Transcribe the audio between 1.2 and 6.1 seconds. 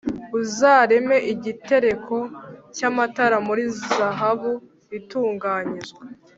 igitereko cy amatara muri zahabu itunganyijwe